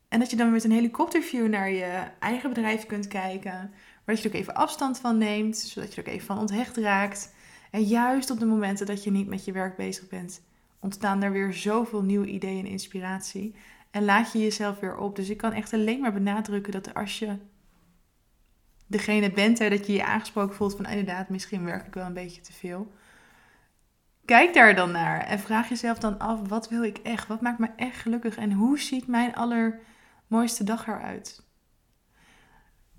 En 0.07 0.19
dat 0.19 0.29
je 0.29 0.35
dan 0.35 0.51
met 0.51 0.63
een 0.63 0.71
helikopterview 0.71 1.47
naar 1.47 1.71
je 1.71 2.03
eigen 2.19 2.49
bedrijf 2.49 2.85
kunt 2.85 3.07
kijken. 3.07 3.71
Waar 4.05 4.15
je 4.15 4.21
er 4.21 4.27
ook 4.27 4.33
even 4.33 4.55
afstand 4.55 4.99
van 4.99 5.17
neemt, 5.17 5.57
zodat 5.57 5.93
je 5.93 6.01
er 6.01 6.07
ook 6.07 6.13
even 6.13 6.25
van 6.25 6.39
onthecht 6.39 6.77
raakt. 6.77 7.33
En 7.71 7.83
juist 7.83 8.29
op 8.29 8.39
de 8.39 8.45
momenten 8.45 8.85
dat 8.85 9.03
je 9.03 9.11
niet 9.11 9.27
met 9.27 9.45
je 9.45 9.51
werk 9.51 9.75
bezig 9.75 10.07
bent, 10.07 10.41
ontstaan 10.79 11.23
er 11.23 11.31
weer 11.31 11.53
zoveel 11.53 12.01
nieuwe 12.01 12.27
ideeën 12.27 12.65
en 12.65 12.71
inspiratie. 12.71 13.55
En 13.91 14.05
laat 14.05 14.31
je 14.31 14.39
jezelf 14.39 14.79
weer 14.79 14.97
op. 14.97 15.15
Dus 15.15 15.29
ik 15.29 15.37
kan 15.37 15.51
echt 15.51 15.73
alleen 15.73 15.99
maar 15.99 16.13
benadrukken 16.13 16.71
dat 16.71 16.93
als 16.93 17.19
je 17.19 17.37
degene 18.87 19.31
bent, 19.31 19.59
hè, 19.59 19.69
dat 19.69 19.87
je 19.87 19.93
je 19.93 20.05
aangesproken 20.05 20.55
voelt 20.55 20.75
van 20.75 20.85
inderdaad, 20.85 21.29
misschien 21.29 21.65
werk 21.65 21.87
ik 21.87 21.93
wel 21.93 22.05
een 22.05 22.13
beetje 22.13 22.41
te 22.41 22.53
veel. 22.53 22.91
Kijk 24.25 24.53
daar 24.53 24.75
dan 24.75 24.91
naar 24.91 25.19
en 25.19 25.39
vraag 25.39 25.69
jezelf 25.69 25.97
dan 25.97 26.19
af, 26.19 26.47
wat 26.47 26.69
wil 26.69 26.83
ik 26.83 26.97
echt? 26.97 27.27
Wat 27.27 27.41
maakt 27.41 27.59
me 27.59 27.69
echt 27.75 27.97
gelukkig? 27.97 28.37
En 28.37 28.51
hoe 28.51 28.79
ziet 28.79 29.07
mijn 29.07 29.35
allermooiste 29.35 30.63
dag 30.63 30.87
eruit? 30.87 31.43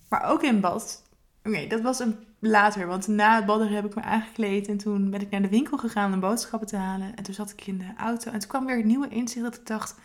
Maar 0.08 0.22
ook 0.22 0.42
in 0.42 0.60
bad. 0.60 1.09
Oké, 1.44 1.66
dat 1.66 1.80
was 1.80 1.98
een 1.98 2.16
later, 2.38 2.86
want 2.86 3.06
na 3.06 3.36
het 3.36 3.46
badderen 3.46 3.74
heb 3.74 3.84
ik 3.84 3.94
me 3.94 4.02
aangekleed 4.02 4.68
en 4.68 4.76
toen 4.76 5.10
ben 5.10 5.20
ik 5.20 5.30
naar 5.30 5.42
de 5.42 5.48
winkel 5.48 5.78
gegaan 5.78 6.12
om 6.12 6.20
boodschappen 6.20 6.68
te 6.68 6.76
halen. 6.76 7.16
En 7.16 7.22
toen 7.22 7.34
zat 7.34 7.50
ik 7.50 7.66
in 7.66 7.78
de 7.78 7.92
auto 7.96 8.30
en 8.30 8.38
toen 8.38 8.48
kwam 8.48 8.66
weer 8.66 8.78
een 8.78 8.86
nieuwe 8.86 9.08
inzicht 9.08 9.44
dat 9.44 9.56
ik 9.56 9.66
dacht, 9.66 9.98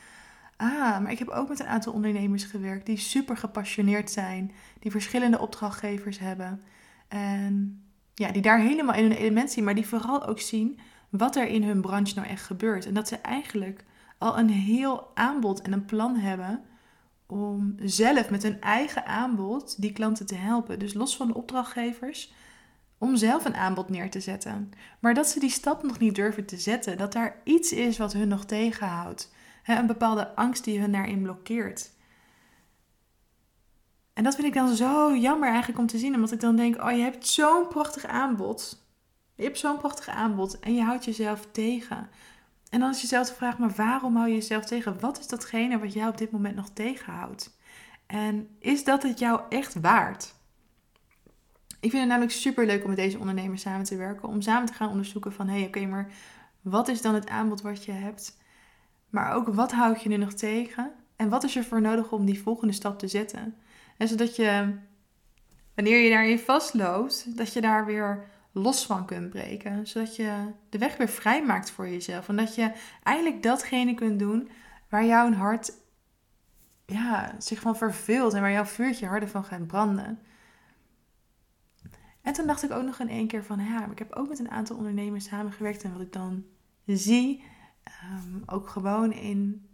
ah, 0.57 0.99
maar 0.99 1.11
ik 1.11 1.19
heb 1.19 1.29
ook 1.29 1.49
met 1.49 1.59
een 1.59 1.67
aantal 1.67 1.93
ondernemers 1.93 2.43
gewerkt 2.43 2.85
die 2.85 2.97
super 2.97 3.37
gepassioneerd 3.37 4.11
zijn, 4.11 4.51
die 4.79 4.91
verschillende 4.91 5.39
opdrachtgevers 5.39 6.19
hebben 6.19 6.61
en 7.07 7.83
ja, 8.13 8.31
die 8.31 8.41
daar 8.41 8.59
helemaal 8.59 8.95
in 8.95 9.03
hun 9.03 9.17
element 9.17 9.51
zien, 9.51 9.63
maar 9.63 9.75
die 9.75 9.87
vooral 9.87 10.25
ook 10.25 10.39
zien 10.39 10.79
wat 11.09 11.35
er 11.35 11.47
in 11.47 11.63
hun 11.63 11.81
branche 11.81 12.15
nou 12.15 12.27
echt 12.27 12.43
gebeurt. 12.43 12.85
En 12.85 12.93
dat 12.93 13.07
ze 13.07 13.15
eigenlijk 13.15 13.83
al 14.17 14.37
een 14.37 14.49
heel 14.49 15.11
aanbod 15.13 15.61
en 15.61 15.71
een 15.71 15.85
plan 15.85 16.15
hebben 16.15 16.63
om 17.35 17.75
zelf 17.83 18.29
met 18.29 18.43
hun 18.43 18.61
eigen 18.61 19.05
aanbod 19.05 19.81
die 19.81 19.91
klanten 19.91 20.25
te 20.25 20.35
helpen. 20.35 20.79
Dus 20.79 20.93
los 20.93 21.15
van 21.15 21.27
de 21.27 21.33
opdrachtgevers, 21.33 22.33
om 22.97 23.15
zelf 23.15 23.45
een 23.45 23.55
aanbod 23.55 23.89
neer 23.89 24.09
te 24.09 24.19
zetten. 24.19 24.71
Maar 24.99 25.13
dat 25.13 25.27
ze 25.27 25.39
die 25.39 25.49
stap 25.49 25.83
nog 25.83 25.99
niet 25.99 26.15
durven 26.15 26.45
te 26.45 26.57
zetten, 26.57 26.97
dat 26.97 27.13
daar 27.13 27.41
iets 27.43 27.71
is 27.71 27.97
wat 27.97 28.13
hun 28.13 28.27
nog 28.27 28.45
tegenhoudt. 28.45 29.33
een 29.65 29.87
bepaalde 29.87 30.35
angst 30.35 30.63
die 30.63 30.79
hun 30.79 30.91
daarin 30.91 31.21
blokkeert. 31.21 31.91
En 34.13 34.23
dat 34.23 34.35
vind 34.35 34.47
ik 34.47 34.53
dan 34.53 34.75
zo 34.75 35.15
jammer 35.15 35.49
eigenlijk 35.49 35.79
om 35.79 35.87
te 35.87 35.97
zien, 35.97 36.15
omdat 36.15 36.31
ik 36.31 36.39
dan 36.39 36.55
denk: 36.55 36.81
oh, 36.81 36.91
je 36.91 37.01
hebt 37.01 37.27
zo'n 37.27 37.67
prachtig 37.67 38.05
aanbod. 38.05 38.83
Je 39.35 39.43
hebt 39.43 39.59
zo'n 39.59 39.77
prachtig 39.77 40.07
aanbod 40.07 40.59
en 40.59 40.75
je 40.75 40.83
houdt 40.83 41.05
jezelf 41.05 41.47
tegen. 41.51 42.09
En 42.75 42.81
dan 42.81 42.89
is 42.89 43.01
jezelf 43.01 43.27
de 43.27 43.33
vraag, 43.33 43.57
maar 43.57 43.71
waarom 43.75 44.15
hou 44.15 44.27
je 44.27 44.33
jezelf 44.33 44.65
tegen? 44.65 44.99
Wat 44.99 45.19
is 45.19 45.27
datgene 45.27 45.79
wat 45.79 45.93
jou 45.93 46.09
op 46.09 46.17
dit 46.17 46.31
moment 46.31 46.55
nog 46.55 46.69
tegenhoudt? 46.69 47.57
En 48.05 48.47
is 48.59 48.83
dat 48.83 49.03
het 49.03 49.19
jou 49.19 49.41
echt 49.49 49.79
waard? 49.81 50.35
Ik 51.79 51.89
vind 51.89 51.93
het 51.93 52.07
namelijk 52.07 52.31
super 52.31 52.65
leuk 52.65 52.81
om 52.81 52.87
met 52.87 52.97
deze 52.97 53.19
ondernemers 53.19 53.61
samen 53.61 53.85
te 53.85 53.95
werken. 53.95 54.29
Om 54.29 54.41
samen 54.41 54.65
te 54.65 54.73
gaan 54.73 54.89
onderzoeken 54.89 55.33
van, 55.33 55.47
hé, 55.47 55.57
hey, 55.57 55.67
oké, 55.67 55.85
maar 55.85 56.11
wat 56.61 56.87
is 56.87 57.01
dan 57.01 57.13
het 57.13 57.29
aanbod 57.29 57.61
wat 57.61 57.85
je 57.85 57.91
hebt? 57.91 58.37
Maar 59.09 59.33
ook, 59.33 59.47
wat 59.47 59.71
houd 59.71 60.01
je 60.01 60.09
nu 60.09 60.17
nog 60.17 60.33
tegen? 60.33 60.91
En 61.15 61.29
wat 61.29 61.43
is 61.43 61.55
er 61.55 61.63
voor 61.63 61.81
nodig 61.81 62.11
om 62.11 62.25
die 62.25 62.41
volgende 62.41 62.73
stap 62.73 62.99
te 62.99 63.07
zetten? 63.07 63.55
En 63.97 64.07
zodat 64.07 64.35
je, 64.35 64.75
wanneer 65.75 65.99
je 65.99 66.09
daarin 66.09 66.39
vastloopt, 66.39 67.37
dat 67.37 67.53
je 67.53 67.61
daar 67.61 67.85
weer 67.85 68.25
los 68.57 68.85
van 68.85 69.05
kunt 69.05 69.29
breken. 69.29 69.87
Zodat 69.87 70.15
je 70.15 70.51
de 70.69 70.77
weg 70.77 70.97
weer 70.97 71.07
vrij 71.07 71.45
maakt 71.45 71.71
voor 71.71 71.87
jezelf. 71.87 72.29
En 72.29 72.35
dat 72.35 72.55
je 72.55 72.71
eigenlijk 73.03 73.43
datgene 73.43 73.93
kunt 73.93 74.19
doen 74.19 74.49
waar 74.89 75.05
jouw 75.05 75.33
hart 75.33 75.73
ja, 76.85 77.35
zich 77.37 77.59
van 77.59 77.77
verveelt 77.77 78.33
en 78.33 78.41
waar 78.41 78.51
jouw 78.51 78.65
vuurtje 78.65 79.07
harder 79.07 79.29
van 79.29 79.43
gaat 79.43 79.67
branden. 79.67 80.19
En 82.21 82.33
toen 82.33 82.47
dacht 82.47 82.63
ik 82.63 82.71
ook 82.71 82.83
nog 82.83 82.99
in 82.99 83.09
één 83.09 83.27
keer 83.27 83.43
van, 83.43 83.59
ja, 83.59 83.87
ik 83.91 83.99
heb 83.99 84.13
ook 84.13 84.29
met 84.29 84.39
een 84.39 84.51
aantal 84.51 84.77
ondernemers 84.77 85.25
samengewerkt. 85.25 85.83
En 85.83 85.91
wat 85.91 86.01
ik 86.01 86.13
dan 86.13 86.43
zie, 86.85 87.43
Ehm, 87.85 88.41
ook 88.45 88.69
gewoon 88.69 89.13
in, 89.13 89.69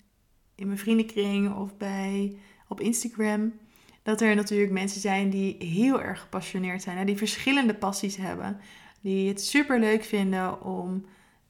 in 0.56 0.68
mijn 0.68 0.80
vriendenkring 0.80 1.56
of 1.56 1.78
bij, 1.78 2.38
op 2.68 2.80
Instagram. 2.80 3.54
Dat 4.04 4.22
er 4.22 4.36
natuurlijk 4.36 4.72
mensen 4.72 5.02
zijn 5.02 5.30
die 5.30 5.56
heel 5.60 6.02
erg 6.02 6.20
gepassioneerd 6.20 6.82
zijn. 6.82 6.98
Hè? 6.98 7.06
Die 7.06 7.18
verschillende 7.18 7.74
passies 7.74 8.16
hebben. 8.16 8.60
Die 9.02 9.28
het 9.28 9.42
super 9.42 9.80
leuk 9.80 10.04
vinden 10.04 10.62
om 10.62 11.06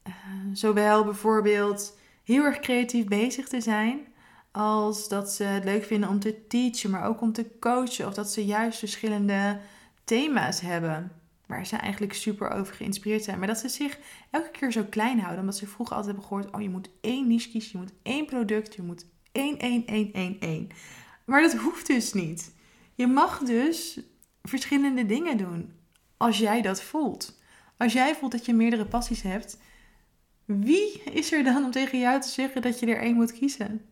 uh, 0.06 0.14
zowel 0.52 1.04
bijvoorbeeld 1.04 1.98
heel 2.24 2.44
erg 2.44 2.60
creatief 2.60 3.06
bezig 3.06 3.48
te 3.48 3.60
zijn. 3.60 4.00
Als 4.50 5.08
dat 5.08 5.32
ze 5.32 5.44
het 5.44 5.64
leuk 5.64 5.84
vinden 5.84 6.08
om 6.08 6.20
te 6.20 6.46
teachen, 6.46 6.90
maar 6.90 7.04
ook 7.04 7.20
om 7.20 7.32
te 7.32 7.46
coachen. 7.60 8.06
Of 8.06 8.14
dat 8.14 8.32
ze 8.32 8.44
juist 8.44 8.78
verschillende 8.78 9.60
thema's 10.04 10.60
hebben 10.60 11.12
waar 11.46 11.66
ze 11.66 11.76
eigenlijk 11.76 12.14
super 12.14 12.50
over 12.50 12.74
geïnspireerd 12.74 13.24
zijn. 13.24 13.38
Maar 13.38 13.46
dat 13.46 13.58
ze 13.58 13.68
zich 13.68 13.98
elke 14.30 14.50
keer 14.50 14.72
zo 14.72 14.84
klein 14.90 15.18
houden. 15.18 15.40
Omdat 15.40 15.56
ze 15.56 15.66
vroeger 15.66 15.96
altijd 15.96 16.14
hebben 16.14 16.30
gehoord: 16.30 16.54
oh, 16.54 16.62
je 16.62 16.68
moet 16.68 16.90
één 17.00 17.26
niche 17.26 17.50
kiezen, 17.50 17.70
je 17.72 17.78
moet 17.78 17.94
één 18.02 18.26
product, 18.26 18.74
je 18.74 18.82
moet 18.82 19.06
één, 19.32 19.58
één, 19.58 19.86
één, 19.86 20.12
één, 20.12 20.36
één. 20.40 20.68
Maar 21.24 21.42
dat 21.42 21.54
hoeft 21.54 21.86
dus 21.86 22.12
niet. 22.12 22.54
Je 22.94 23.06
mag 23.06 23.38
dus 23.38 24.00
verschillende 24.42 25.06
dingen 25.06 25.36
doen. 25.36 25.72
Als 26.16 26.38
jij 26.38 26.62
dat 26.62 26.82
voelt. 26.82 27.40
Als 27.76 27.92
jij 27.92 28.14
voelt 28.14 28.32
dat 28.32 28.46
je 28.46 28.54
meerdere 28.54 28.86
passies 28.86 29.22
hebt, 29.22 29.58
wie 30.44 31.02
is 31.02 31.32
er 31.32 31.44
dan 31.44 31.64
om 31.64 31.70
tegen 31.70 31.98
jou 31.98 32.20
te 32.20 32.28
zeggen 32.28 32.62
dat 32.62 32.78
je 32.78 32.86
er 32.86 33.00
één 33.00 33.14
moet 33.14 33.32
kiezen? 33.32 33.86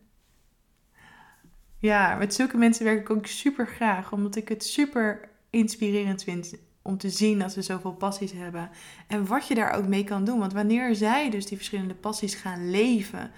Ja, 1.77 2.15
met 2.15 2.33
zulke 2.33 2.57
mensen 2.57 2.85
werk 2.85 2.99
ik 2.99 3.09
ook 3.09 3.25
super 3.25 3.67
graag, 3.67 4.11
omdat 4.11 4.35
ik 4.35 4.49
het 4.49 4.63
super 4.63 5.29
inspirerend 5.49 6.23
vind 6.23 6.53
om 6.81 6.97
te 6.97 7.09
zien 7.09 7.39
dat 7.39 7.51
ze 7.51 7.61
zoveel 7.61 7.93
passies 7.93 8.31
hebben. 8.31 8.69
En 9.07 9.25
wat 9.25 9.47
je 9.47 9.55
daar 9.55 9.71
ook 9.71 9.87
mee 9.87 10.03
kan 10.03 10.23
doen. 10.23 10.39
Want 10.39 10.53
wanneer 10.53 10.95
zij 10.95 11.29
dus 11.29 11.45
die 11.45 11.57
verschillende 11.57 11.93
passies 11.93 12.35
gaan 12.35 12.69
leven 12.69 13.31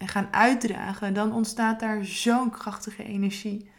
en 0.00 0.08
gaan 0.08 0.28
uitdragen, 0.30 1.14
dan 1.14 1.32
ontstaat 1.32 1.80
daar 1.80 2.04
zo'n 2.04 2.50
krachtige 2.50 3.04
energie. 3.04 3.70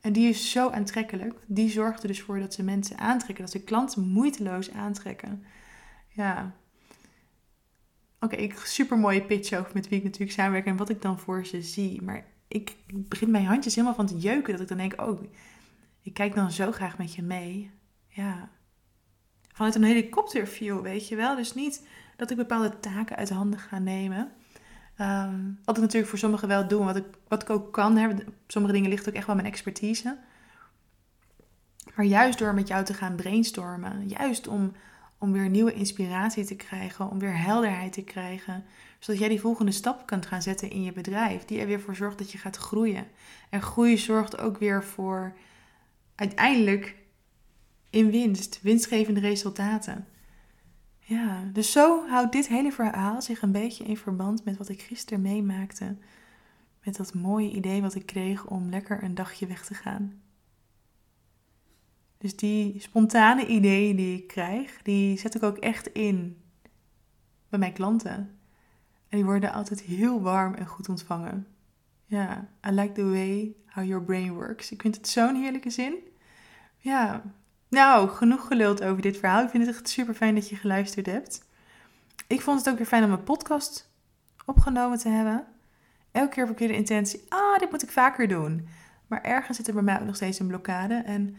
En 0.00 0.12
die 0.12 0.28
is 0.28 0.50
zo 0.50 0.70
aantrekkelijk. 0.70 1.34
Die 1.46 1.70
zorgt 1.70 2.02
er 2.02 2.08
dus 2.08 2.22
voor 2.22 2.38
dat 2.38 2.54
ze 2.54 2.62
mensen 2.62 2.98
aantrekken, 2.98 3.44
dat 3.44 3.52
ze 3.52 3.64
klanten 3.64 4.08
moeiteloos 4.08 4.72
aantrekken. 4.72 5.44
Ja. 6.08 6.54
Oké, 8.20 8.36
ik 8.36 8.58
super 8.58 8.98
mooie 8.98 9.22
pitch 9.22 9.52
over 9.52 9.70
met 9.74 9.88
wie 9.88 9.98
ik 9.98 10.04
natuurlijk 10.04 10.32
samenwerk 10.32 10.66
en 10.66 10.76
wat 10.76 10.88
ik 10.88 11.02
dan 11.02 11.18
voor 11.18 11.46
ze 11.46 11.62
zie. 11.62 12.02
Maar 12.02 12.24
ik 12.48 12.76
begin 12.86 13.30
mijn 13.30 13.46
handjes 13.46 13.74
helemaal 13.74 13.96
van 13.96 14.06
te 14.06 14.18
jeuken. 14.18 14.52
Dat 14.52 14.62
ik 14.62 14.68
dan 14.68 14.76
denk, 14.76 15.00
oh, 15.00 15.22
ik 16.02 16.14
kijk 16.14 16.34
dan 16.34 16.50
zo 16.50 16.72
graag 16.72 16.98
met 16.98 17.14
je 17.14 17.22
mee. 17.22 17.70
Ja. 18.08 18.50
Vanuit 19.52 19.74
een 19.74 19.84
helikopterview, 19.84 20.80
weet 20.80 21.08
je 21.08 21.16
wel. 21.16 21.36
Dus 21.36 21.54
niet 21.54 21.86
dat 22.16 22.30
ik 22.30 22.36
bepaalde 22.36 22.80
taken 22.80 23.16
uit 23.16 23.30
handen 23.30 23.58
ga 23.58 23.78
nemen. 23.78 24.32
Ehm, 24.96 25.40
wat 25.64 25.76
ik 25.76 25.82
natuurlijk 25.82 26.10
voor 26.10 26.18
sommigen 26.18 26.48
wel 26.48 26.68
doe, 26.68 26.84
wat 26.84 26.96
ik, 26.96 27.04
wat 27.28 27.42
ik 27.42 27.50
ook 27.50 27.72
kan. 27.72 27.96
Hè. 27.96 28.08
Sommige 28.46 28.74
dingen 28.74 28.90
ligt 28.90 29.08
ook 29.08 29.14
echt 29.14 29.26
wel 29.26 29.34
mijn 29.34 29.46
expertise. 29.46 30.18
Maar 31.94 32.04
juist 32.04 32.38
door 32.38 32.54
met 32.54 32.68
jou 32.68 32.84
te 32.84 32.94
gaan 32.94 33.14
brainstormen, 33.14 34.08
juist 34.08 34.48
om, 34.48 34.72
om 35.18 35.32
weer 35.32 35.48
nieuwe 35.48 35.72
inspiratie 35.72 36.44
te 36.44 36.56
krijgen, 36.56 37.10
om 37.10 37.18
weer 37.18 37.38
helderheid 37.38 37.92
te 37.92 38.02
krijgen, 38.02 38.64
zodat 38.98 39.20
jij 39.20 39.28
die 39.28 39.40
volgende 39.40 39.72
stap 39.72 40.06
kunt 40.06 40.26
gaan 40.26 40.42
zetten 40.42 40.70
in 40.70 40.82
je 40.82 40.92
bedrijf, 40.92 41.44
die 41.44 41.60
er 41.60 41.66
weer 41.66 41.80
voor 41.80 41.96
zorgt 41.96 42.18
dat 42.18 42.30
je 42.30 42.38
gaat 42.38 42.56
groeien. 42.56 43.06
En 43.50 43.62
groei 43.62 43.98
zorgt 43.98 44.38
ook 44.38 44.58
weer 44.58 44.84
voor 44.84 45.36
uiteindelijk 46.14 46.96
in 47.90 48.10
winst, 48.10 48.58
winstgevende 48.62 49.20
resultaten. 49.20 50.06
Ja, 51.06 51.42
dus 51.52 51.72
zo 51.72 52.08
houdt 52.08 52.32
dit 52.32 52.48
hele 52.48 52.72
verhaal 52.72 53.22
zich 53.22 53.42
een 53.42 53.52
beetje 53.52 53.84
in 53.84 53.96
verband 53.96 54.44
met 54.44 54.56
wat 54.56 54.68
ik 54.68 54.82
gisteren 54.82 55.22
meemaakte. 55.22 55.96
Met 56.84 56.96
dat 56.96 57.14
mooie 57.14 57.50
idee 57.50 57.82
wat 57.82 57.94
ik 57.94 58.06
kreeg 58.06 58.46
om 58.46 58.70
lekker 58.70 59.02
een 59.02 59.14
dagje 59.14 59.46
weg 59.46 59.64
te 59.64 59.74
gaan. 59.74 60.22
Dus 62.18 62.36
die 62.36 62.80
spontane 62.80 63.46
ideeën 63.46 63.96
die 63.96 64.16
ik 64.16 64.26
krijg, 64.26 64.82
die 64.82 65.18
zet 65.18 65.34
ik 65.34 65.42
ook 65.42 65.58
echt 65.58 65.86
in 65.86 66.42
bij 67.48 67.58
mijn 67.58 67.72
klanten. 67.72 68.14
En 69.08 69.18
die 69.18 69.24
worden 69.24 69.52
altijd 69.52 69.80
heel 69.80 70.20
warm 70.20 70.54
en 70.54 70.66
goed 70.66 70.88
ontvangen. 70.88 71.46
Ja, 72.04 72.48
I 72.66 72.70
like 72.70 72.92
the 72.92 73.04
way 73.10 73.54
how 73.66 73.84
your 73.84 74.04
brain 74.04 74.34
works. 74.34 74.72
Ik 74.72 74.80
vind 74.80 74.96
het 74.96 75.08
zo'n 75.08 75.34
heerlijke 75.34 75.70
zin. 75.70 75.94
Ja, 76.78 77.22
nou, 77.68 78.08
genoeg 78.08 78.46
geluld 78.46 78.82
over 78.82 79.02
dit 79.02 79.16
verhaal. 79.16 79.42
Ik 79.42 79.50
vind 79.50 79.66
het 79.66 79.74
echt 79.74 79.88
super 79.88 80.14
fijn 80.14 80.34
dat 80.34 80.48
je 80.48 80.56
geluisterd 80.56 81.06
hebt. 81.06 81.44
Ik 82.26 82.40
vond 82.40 82.58
het 82.58 82.68
ook 82.68 82.76
weer 82.76 82.86
fijn 82.86 83.04
om 83.04 83.10
een 83.10 83.24
podcast 83.24 83.90
opgenomen 84.46 84.98
te 84.98 85.08
hebben. 85.08 85.44
Elke 86.12 86.28
keer 86.28 86.44
heb 86.44 86.52
ik 86.52 86.58
weer 86.58 86.68
de 86.68 86.76
intentie, 86.76 87.24
ah, 87.28 87.58
dit 87.58 87.70
moet 87.70 87.82
ik 87.82 87.90
vaker 87.90 88.28
doen. 88.28 88.68
Maar 89.06 89.22
ergens 89.22 89.56
zit 89.56 89.68
er 89.68 89.74
bij 89.74 89.82
mij 89.82 90.00
ook 90.00 90.06
nog 90.06 90.16
steeds 90.16 90.38
een 90.38 90.46
blokkade 90.46 90.94
en 90.94 91.36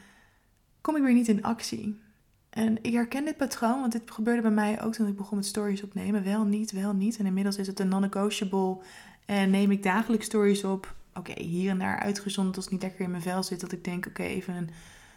kom 0.81 0.95
ik 0.95 1.03
weer 1.03 1.13
niet 1.13 1.27
in 1.27 1.43
actie. 1.43 2.03
En 2.49 2.83
ik 2.83 2.93
herken 2.93 3.25
dit 3.25 3.37
patroon, 3.37 3.79
want 3.79 3.91
dit 3.91 4.11
gebeurde 4.11 4.41
bij 4.41 4.51
mij 4.51 4.81
ook 4.81 4.93
toen 4.93 5.07
ik 5.07 5.15
begon 5.15 5.37
met 5.37 5.45
stories 5.45 5.83
opnemen. 5.83 6.23
Wel 6.23 6.43
niet, 6.43 6.71
wel 6.71 6.93
niet. 6.93 7.17
En 7.17 7.25
inmiddels 7.25 7.57
is 7.57 7.67
het 7.67 7.79
een 7.79 7.87
non-negotiable 7.87 8.77
en 9.25 9.49
neem 9.49 9.71
ik 9.71 9.83
dagelijks 9.83 10.25
stories 10.25 10.63
op. 10.63 10.95
Oké, 11.13 11.41
hier 11.41 11.69
en 11.69 11.79
daar 11.79 11.99
uitgezonderd 11.99 12.55
als 12.55 12.67
niet 12.67 12.81
lekker 12.81 13.01
in 13.01 13.11
mijn 13.11 13.21
vel 13.21 13.43
zit. 13.43 13.59
Dat 13.59 13.71
ik 13.71 13.83
denk, 13.83 14.05
oké, 14.05 14.23
even 14.23 14.55
een 14.55 14.69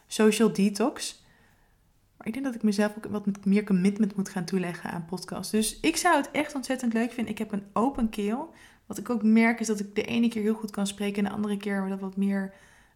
social 0.09 0.53
detox. 0.53 1.23
Maar 2.17 2.27
ik 2.27 2.33
denk 2.33 2.45
dat 2.45 2.55
ik 2.55 2.63
mezelf 2.63 2.97
ook 2.97 3.07
wat 3.07 3.45
meer 3.45 3.65
commitment 3.65 4.17
moet 4.17 4.29
gaan 4.29 4.45
toeleggen 4.45 4.91
aan 4.91 5.05
podcasts. 5.05 5.53
Dus 5.53 5.81
ik 5.81 5.97
zou 5.97 6.17
het 6.17 6.31
echt 6.31 6.55
ontzettend 6.55 6.93
leuk 6.93 7.13
vinden. 7.13 7.33
Ik 7.33 7.39
heb 7.39 7.53
een 7.53 7.67
open 7.73 8.09
keel. 8.09 8.55
Wat 8.87 8.99
ik 8.99 9.11
ook 9.11 9.23
merk 9.23 9.61
is 9.61 9.67
dat 9.67 9.81
ik 9.81 9.95
de 9.95 10.05
ene 10.05 10.29
keer 10.29 10.43
heel 10.43 10.55
goed 10.55 10.71
kan 10.71 10.87
spreken 10.87 11.19
en 11.19 11.25
de 11.25 11.37
andere 11.37 11.57
keer 11.57 11.89
dat 11.89 12.01
wat 12.01 12.17
meer 12.17 12.55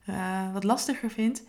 uh, 0.09 0.53
wat 0.53 0.65
lastiger 0.65 1.11
vind. 1.11 1.43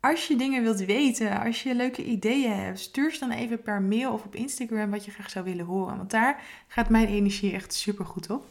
Als 0.00 0.28
je 0.28 0.36
dingen 0.36 0.62
wilt 0.62 0.84
weten, 0.84 1.40
als 1.40 1.62
je 1.62 1.74
leuke 1.74 2.04
ideeën 2.04 2.52
hebt, 2.52 2.78
stuur 2.78 3.12
ze 3.12 3.18
dan 3.18 3.30
even 3.30 3.62
per 3.62 3.82
mail 3.82 4.12
of 4.12 4.24
op 4.24 4.34
Instagram 4.34 4.90
wat 4.90 5.04
je 5.04 5.10
graag 5.10 5.30
zou 5.30 5.44
willen 5.44 5.64
horen. 5.64 5.96
Want 5.96 6.10
daar 6.10 6.42
gaat 6.68 6.88
mijn 6.88 7.06
energie 7.06 7.52
echt 7.52 7.74
super 7.74 8.04
goed 8.04 8.30
op. 8.30 8.46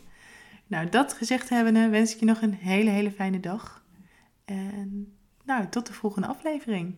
Nou, 0.67 0.89
dat 0.89 1.13
gezegd 1.13 1.49
hebbende 1.49 1.89
wens 1.89 2.13
ik 2.13 2.19
je 2.19 2.25
nog 2.25 2.41
een 2.41 2.53
hele, 2.53 2.89
hele 2.89 3.11
fijne 3.11 3.39
dag. 3.39 3.85
En 4.45 5.17
nou, 5.49 5.67
tot 5.69 5.87
de 5.87 5.93
volgende 5.93 6.27
aflevering. 6.27 6.95